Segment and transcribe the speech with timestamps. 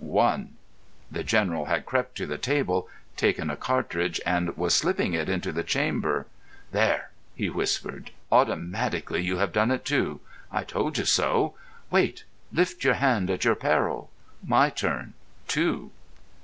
[0.00, 0.54] "One!"
[1.10, 5.50] The General had crept to the table, taken a cartridge, and was slipping it into
[5.50, 6.28] the chamber.
[6.70, 8.12] "There!" he whispered.
[8.30, 10.20] "Automatically you have done it too.
[10.52, 11.54] I told you so.
[11.90, 12.22] Wait!
[12.52, 14.08] Lift your hand at your peril.
[14.46, 15.14] My turn.
[15.48, 15.90] Two!"